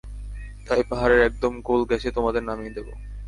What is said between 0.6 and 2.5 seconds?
তাই, পাহাড়ের একদম কোল ঘেঁষে তোমাদের